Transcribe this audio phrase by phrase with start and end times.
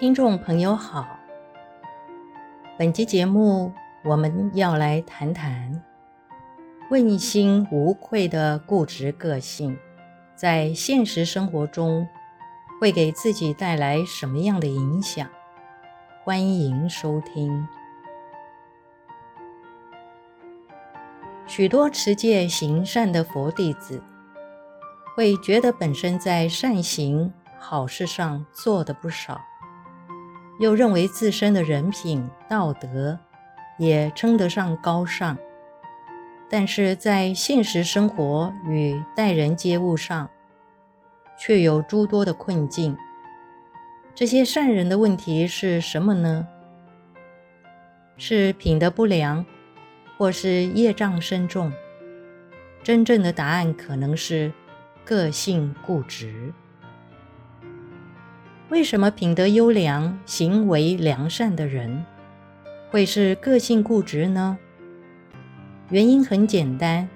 [0.00, 1.18] 听众朋友好，
[2.78, 3.70] 本期节目
[4.02, 5.84] 我们要来谈谈
[6.90, 9.78] 问心无愧的固执个性，
[10.34, 12.08] 在现实生活中
[12.80, 15.28] 会给自己带来什么样的影响？
[16.24, 17.68] 欢迎收听。
[21.46, 24.02] 许多持戒行善的佛弟子，
[25.14, 29.38] 会觉得本身在善行好事上做的不少。
[30.60, 33.18] 又认为自身的人品道德
[33.78, 35.38] 也称得上高尚，
[36.50, 40.28] 但是在现实生活与待人接物上，
[41.38, 42.94] 却有诸多的困境。
[44.14, 46.46] 这些善人的问题是什么呢？
[48.18, 49.46] 是品德不良，
[50.18, 51.72] 或是业障深重？
[52.82, 54.52] 真正的答案可能是
[55.06, 56.52] 个性固执。
[58.70, 62.04] 为什么品德优良、行为良善的人
[62.88, 64.56] 会是个性固执呢？
[65.88, 67.08] 原因很简单，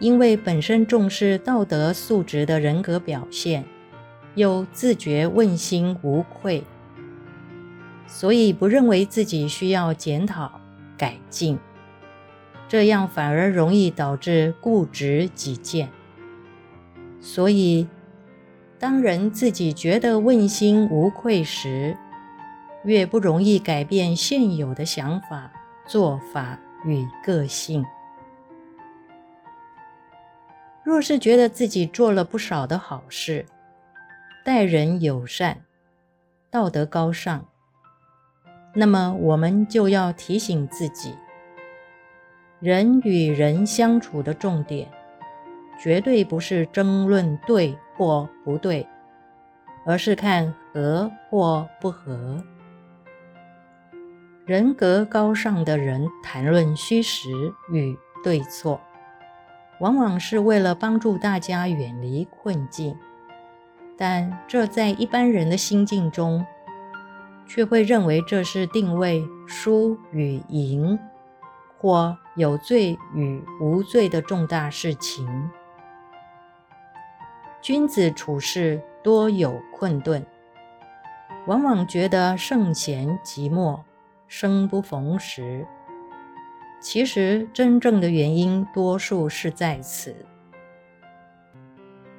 [0.00, 3.64] 因为本身重视道德素质的人格表现，
[4.34, 6.64] 又自觉问心无愧，
[8.08, 10.60] 所以不认为自己需要检讨
[10.98, 11.56] 改进，
[12.66, 15.88] 这样反而容易导致固执己见。
[17.20, 17.86] 所以，
[18.78, 21.96] 当人自己觉得问心无愧时，
[22.84, 25.50] 越不容易改变现有的想法、
[25.86, 27.84] 做法与个性。
[30.82, 33.46] 若是觉得自己做了不少的好事，
[34.44, 35.62] 待人友善、
[36.50, 37.46] 道德高尚，
[38.74, 41.14] 那么我们就要提醒自己：
[42.60, 44.90] 人与人相处的重点，
[45.80, 48.86] 绝对不是争论对或不对，
[49.86, 52.42] 而是看合或不合。
[54.46, 57.30] 人格高尚的人谈论虚实
[57.70, 58.80] 与对错，
[59.80, 62.94] 往往是为了帮助大家远离困境，
[63.96, 66.44] 但这在一般人的心境中，
[67.46, 70.98] 却会认为这是定位输与赢，
[71.78, 75.50] 或有罪与无罪的重大事情。
[77.64, 80.22] 君子处事多有困顿，
[81.46, 83.80] 往往觉得圣贤寂寞，
[84.28, 85.66] 生不逢时。
[86.78, 90.14] 其实真正的原因，多数是在此。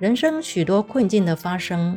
[0.00, 1.96] 人生许多困境的发生，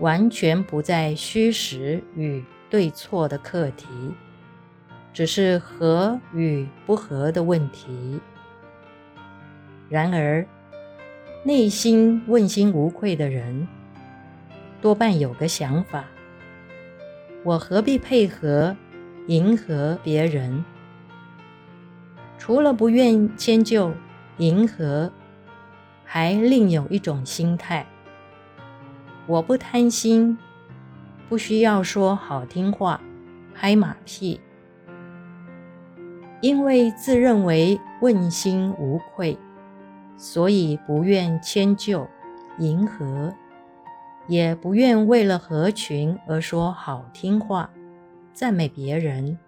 [0.00, 3.86] 完全不在虚实与对错的课题，
[5.12, 8.20] 只是合与不合的问题。
[9.88, 10.44] 然而，
[11.46, 13.68] 内心问心无愧的人，
[14.80, 16.06] 多半有个想法：
[17.42, 18.74] 我何必配合、
[19.26, 20.64] 迎合别人？
[22.38, 23.92] 除了不愿迁就、
[24.38, 25.12] 迎合，
[26.02, 27.84] 还另有一种心态：
[29.26, 30.38] 我不贪心，
[31.28, 32.98] 不需要说好听话、
[33.54, 34.40] 拍马屁，
[36.40, 39.36] 因为自认为问心无愧。
[40.16, 42.08] 所以不愿迁就、
[42.58, 43.34] 迎合，
[44.26, 47.70] 也不愿为了合群而说好听话、
[48.32, 49.38] 赞美别人。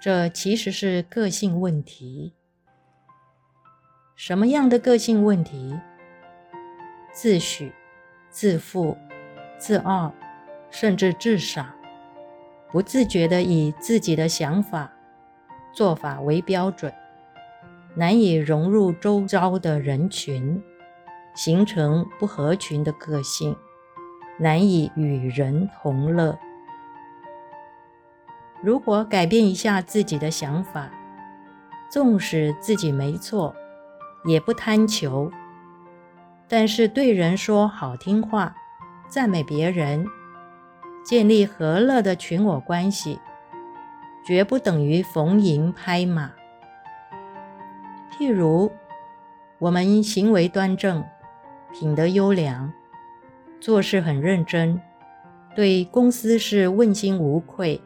[0.00, 2.32] 这其实是个性问题。
[4.16, 5.78] 什么样的个性问题？
[7.12, 7.70] 自诩、
[8.30, 8.96] 自负、
[9.58, 10.12] 自傲，
[10.70, 11.74] 甚至自傻，
[12.70, 14.90] 不自觉地以自己的想法、
[15.72, 16.92] 做法为标准。
[17.94, 20.62] 难以融入周遭的人群，
[21.34, 23.54] 形成不合群的个性，
[24.38, 26.38] 难以与人同乐。
[28.62, 30.90] 如果改变一下自己的想法，
[31.90, 33.54] 纵使自己没错，
[34.24, 35.30] 也不贪求，
[36.48, 38.54] 但是对人说好听话，
[39.08, 40.06] 赞美别人，
[41.04, 43.18] 建立和乐的群我关系，
[44.24, 46.32] 绝不等于逢迎拍马。
[48.22, 48.70] 譬如，
[49.58, 51.02] 我们行为端正，
[51.74, 52.72] 品德优良，
[53.60, 54.80] 做事很认真，
[55.56, 57.80] 对公司是问心无愧，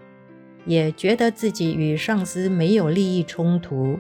[0.67, 3.99] 也觉得自己与上司没有利益冲突。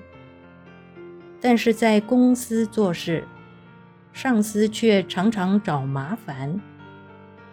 [1.40, 3.26] 但是在公司做事，
[4.12, 6.60] 上司却常常找麻烦。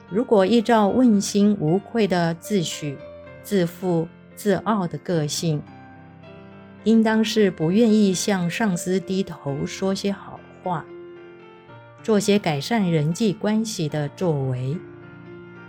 [0.10, 2.98] 如果依照问心无愧的自诩、
[3.44, 4.06] 自负、
[4.36, 5.64] 自傲的个性，
[6.84, 10.86] 应当是不愿意向上司低头，说些好话，
[12.02, 14.78] 做些改善人际关系的作为，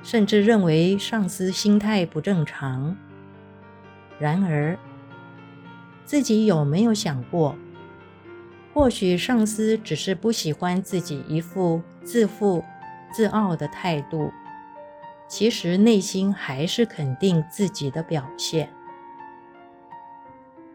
[0.03, 2.97] 甚至认为上司心态不正常。
[4.19, 4.77] 然而，
[6.05, 7.57] 自己有没有想过，
[8.73, 12.65] 或许上司只是不喜欢自己一副自负、
[13.13, 14.33] 自傲的态度，
[15.29, 18.69] 其实内心还是肯定自己的表现。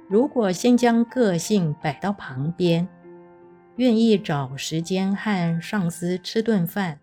[0.09, 2.87] 如果先将个性摆到旁边，
[3.75, 6.99] 愿意找时间和上司吃顿饭，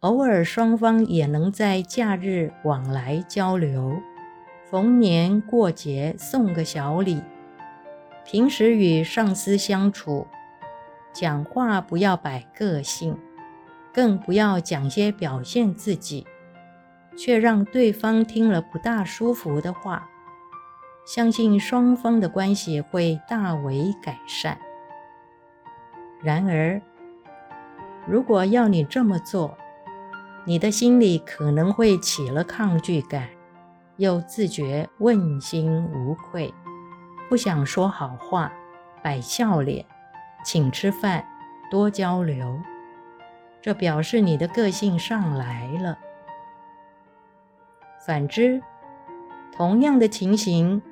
[0.00, 3.96] 偶尔双方也能在假日往来交流。
[4.70, 7.22] 逢年过节送个小礼，
[8.26, 10.26] 平时与上司相处，
[11.14, 13.16] 讲话不要摆个性，
[13.90, 16.26] 更不要讲些表现自己，
[17.16, 20.10] 却让对方听了不大舒服的话。
[21.06, 24.58] 相信双方的关系会大为改善。
[26.20, 26.82] 然而，
[28.08, 29.56] 如果要你这么做，
[30.44, 33.28] 你的心里可能会起了抗拒感。
[33.98, 36.52] 又自觉问心无愧，
[37.30, 38.52] 不想说好话，
[39.02, 39.86] 摆笑脸，
[40.44, 41.24] 请吃饭，
[41.70, 42.60] 多交流，
[43.62, 45.98] 这表示你的个性上来了。
[48.04, 48.60] 反之，
[49.56, 50.82] 同样的情形，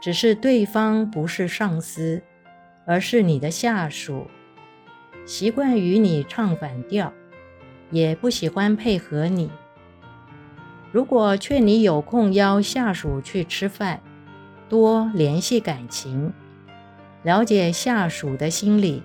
[0.00, 2.22] 只是对方不是上司，
[2.86, 4.26] 而是你的下属，
[5.26, 7.12] 习惯与你唱反调，
[7.90, 9.50] 也不喜欢配合你。
[10.90, 14.00] 如果劝你有空邀下属去吃饭，
[14.68, 16.32] 多联系感情，
[17.22, 19.02] 了解下属的心理，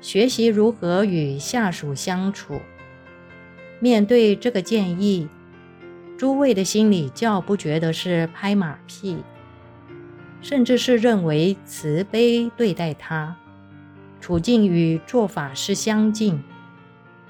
[0.00, 2.60] 学习如何与下属相处。
[3.78, 5.28] 面对这个建议，
[6.16, 9.18] 诸位的心里较不觉得是拍马屁，
[10.40, 13.36] 甚至是认为慈悲对待他，
[14.20, 16.42] 处境与做法是相近。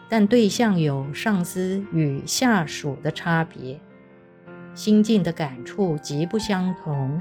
[0.08, 3.80] 但对象有上司与下属的差别，
[4.72, 7.20] 心境的感触极不相同，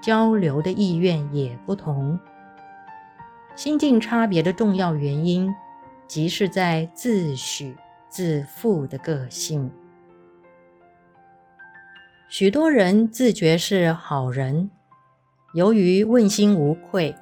[0.00, 2.18] 交流的意愿也不同。
[3.54, 5.52] 心境差别的重要原因，
[6.06, 7.74] 即是在自诩
[8.08, 9.70] 自负的个性。
[12.30, 14.70] 许多人自觉是好人，
[15.52, 17.14] 由于问心无愧，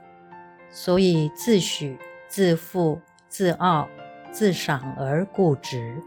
[0.71, 1.97] 所以自诩
[2.29, 3.89] 自负自傲。
[4.33, 6.03] 自赏而固执，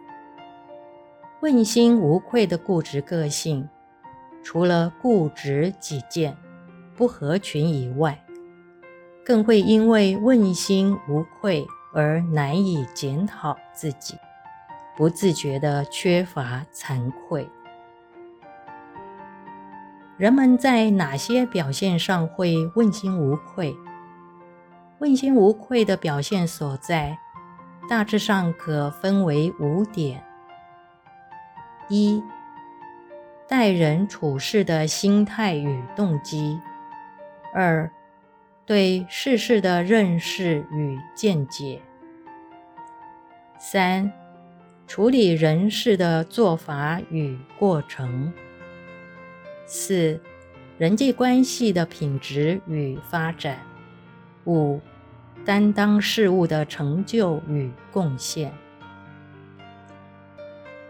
[1.42, 3.68] 问心无愧的固执个性，
[4.44, 6.38] 除了固执己见、
[6.96, 8.24] 不合群以外，
[9.26, 14.16] 更会因为问心无愧而难以检讨自己，
[14.96, 17.50] 不自觉地缺乏惭愧。
[20.20, 23.74] 人们在哪些表现上会问心无愧？
[25.00, 27.18] 问心无愧的表现所在，
[27.88, 30.22] 大致上可分为五点：
[31.88, 32.22] 一、
[33.48, 36.60] 待人处事的心态与动机；
[37.54, 37.90] 二、
[38.66, 41.80] 对世事的认识与见解；
[43.58, 44.12] 三、
[44.86, 48.34] 处理人事的做法与过程；
[49.72, 50.20] 四、
[50.80, 53.58] 人际关系的品质与发展；
[54.46, 54.82] 五、
[55.46, 58.52] 担当事务的成就与贡献。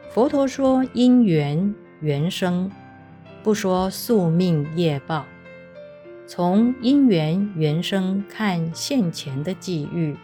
[0.09, 2.71] 佛陀说因缘缘生，
[3.43, 5.25] 不说宿命业报。
[6.25, 10.15] 从因缘缘生看现前的际遇，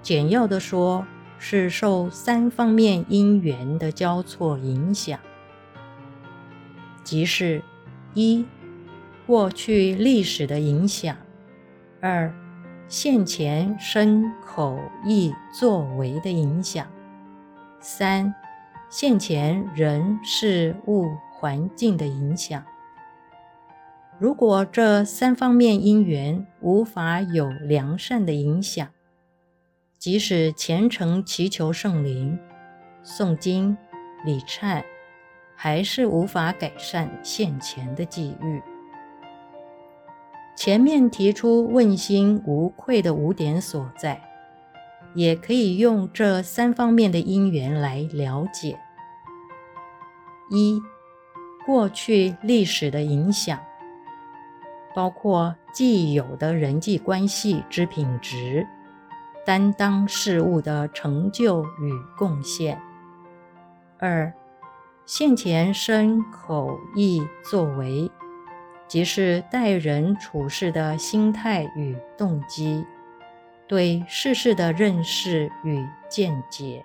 [0.00, 1.06] 简要的说，
[1.38, 5.20] 是受三方面因缘的交错影响，
[7.10, 7.60] 即是
[8.14, 8.46] 一、
[9.26, 11.16] 过去历史的影响；
[12.00, 12.32] 二、
[12.86, 16.86] 现前身口意作为的影响；
[17.80, 18.32] 三、
[18.88, 22.62] 现前人事物环境的影响。
[24.20, 28.86] 如果这三方面因缘无法有良善的影响，
[29.98, 32.38] 即使虔诚祈求圣灵、
[33.04, 33.76] 诵经、
[34.24, 34.84] 礼忏，
[35.62, 38.62] 还是无法改善现前的际遇。
[40.56, 44.18] 前面提出问心无愧的五点所在，
[45.12, 48.80] 也可以用这三方面的因缘来了解：
[50.48, 50.80] 一、
[51.66, 53.60] 过去历史的影响，
[54.94, 58.66] 包括既有的人际关系之品质、
[59.44, 62.78] 担当事务的成就与贡献；
[63.98, 64.32] 二、
[65.04, 68.10] 现前身口意作为。
[68.88, 72.84] 即是待人处事的心态与动机，
[73.68, 76.84] 对世事的认识与见解。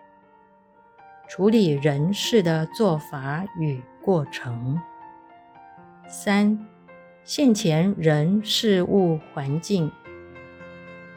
[1.28, 4.80] 处理人事的做法与过程。
[6.08, 6.64] 三、
[7.24, 9.92] 现前人事物环境，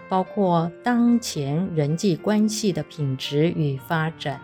[0.08, 4.40] 包括当前人际关系的品质与发展，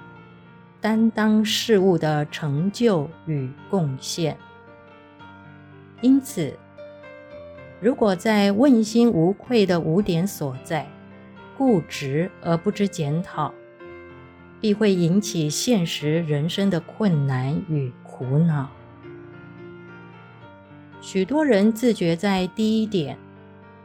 [0.84, 4.36] 担当事物的成就与贡献。
[6.02, 6.52] 因此，
[7.80, 10.86] 如果在问心无愧的五点所在，
[11.56, 13.54] 固执而不知检讨，
[14.60, 18.68] 必会引起现实人生的困难与苦恼。
[21.00, 23.16] 许多人自觉在第一点，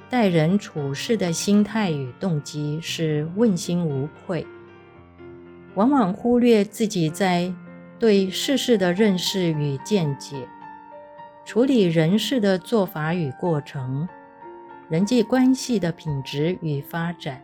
[0.09, 4.45] 待人处事的心态与动机是问心无愧，
[5.75, 7.53] 往往忽略自己在
[7.97, 10.47] 对世事的认识与见解。
[11.45, 14.07] 处理人事的做法与过程，
[14.89, 17.43] 人际关系的品质与发展，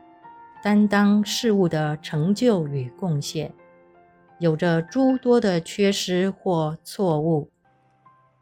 [0.61, 3.51] 担当事物的成就与贡献，
[4.39, 7.49] 有着诸多的缺失或错误，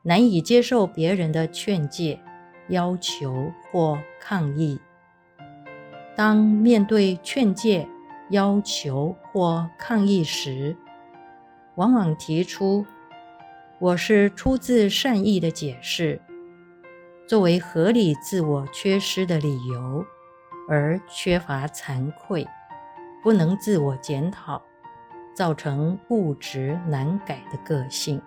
[0.04, 2.20] 难以接受别人的劝诫、
[2.68, 4.80] 要求或抗议。
[6.16, 7.88] 当面对劝诫、
[8.34, 10.76] 要求或抗议时，
[11.76, 12.84] 往往提出，
[13.78, 16.20] 我是出自善意的解释，
[17.28, 20.04] 作为合理自我缺失的理由，
[20.68, 22.48] 而缺乏惭愧，
[23.22, 24.60] 不能自我检讨，
[25.36, 28.20] 造成固执难改的个性。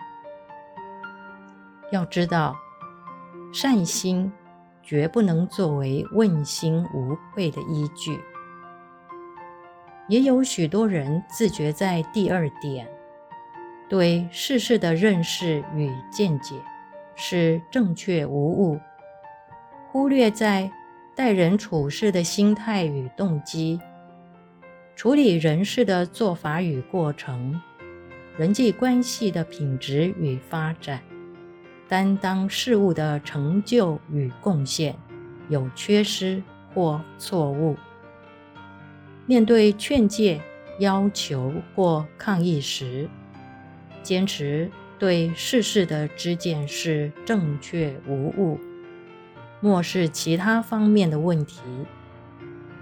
[1.90, 2.54] 要知道，
[3.52, 4.32] 善心
[4.84, 8.20] 绝不能作为问心无愧的依据。
[10.08, 12.86] 也有许多人自觉在第二点。
[13.88, 16.54] 对世事的认识与见解
[17.14, 18.80] 是正确无误，
[19.90, 20.70] 忽略在
[21.14, 23.80] 待人处事的心态与动机，
[24.96, 27.60] 处理人事的做法与过程，
[28.36, 31.00] 人际关系的品质与发展，
[31.88, 34.96] 担当事物的成就与贡献
[35.48, 36.42] 有缺失
[36.74, 37.76] 或错误。
[39.26, 40.40] 面对劝诫、
[40.78, 43.08] 要求或抗议时，
[44.00, 48.60] 坚持对世事的知见是正确无误，
[49.60, 51.60] 漠视其他方面的问题，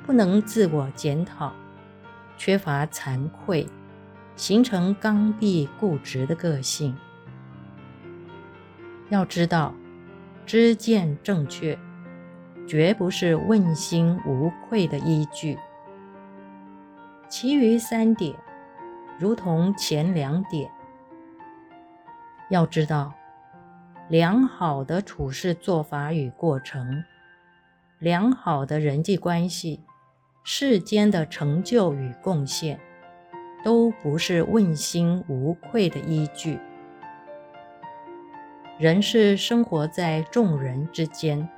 [0.04, 1.50] 不能自我检讨，
[2.36, 3.66] 缺乏惭愧，
[4.36, 6.94] 形成刚愎固执的个性。
[9.08, 9.74] 要知道，
[10.44, 11.78] 知见正确，
[12.66, 15.56] 绝不是问心无愧的依据。
[17.36, 18.32] 其余三点，
[19.18, 20.70] 如同前两点。
[22.48, 23.12] 要知道，
[24.08, 27.02] 良好的处事做法与过程，
[27.98, 29.80] 良好的人际关系，
[30.44, 32.78] 世间的成就与贡献，
[33.64, 36.60] 都不是问心无愧的依据。
[38.78, 41.48] 人是生活在众人之间，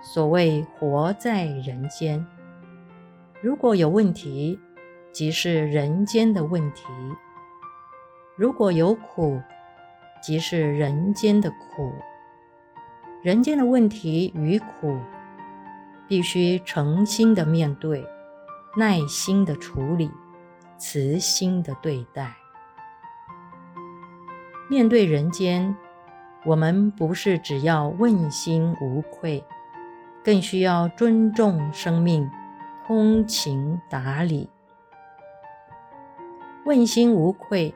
[0.00, 2.24] 所谓活在人间，
[3.40, 4.60] 如果有问题，
[5.12, 6.86] 即是人间的问题；
[8.34, 9.40] 如果有苦，
[10.22, 11.92] 即是人间的苦，
[13.22, 14.98] 人间的问题与苦，
[16.08, 18.06] 必须诚心的面对，
[18.76, 20.10] 耐心的处理，
[20.78, 22.34] 慈心的对待。
[24.70, 25.76] 面对人间，
[26.46, 29.44] 我们不是只要问心无愧，
[30.24, 32.30] 更需要尊重生命，
[32.86, 34.48] 通情达理。
[36.64, 37.74] 问心无愧，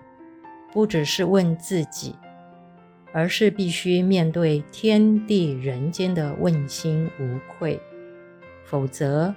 [0.72, 2.14] 不只是问自己。
[3.12, 7.80] 而是必须面对天地人间的问心无愧，
[8.62, 9.34] 否则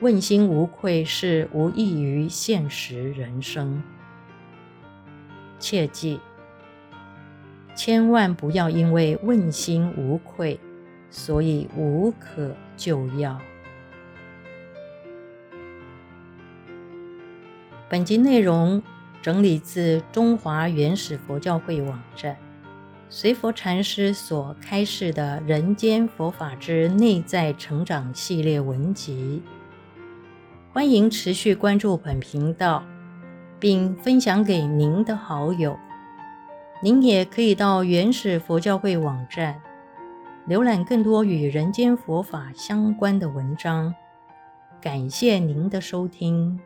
[0.00, 3.82] 问心无愧是无益于现实人生。
[5.58, 6.20] 切记，
[7.74, 10.60] 千万不要因为问心无愧，
[11.08, 13.40] 所以无可救药。
[17.90, 18.82] 本集内容
[19.22, 22.36] 整理自中华原始佛教会网站。
[23.08, 29.42] 随佛禅师所开示的《人间佛法之内在成长》系列文集，
[30.70, 32.84] 欢迎持续关注本频道，
[33.58, 35.74] 并分享给您的好友。
[36.82, 39.58] 您也可以到原始佛教会网站
[40.46, 43.94] 浏览更多与人间佛法相关的文章。
[44.78, 46.60] 感谢您的收听。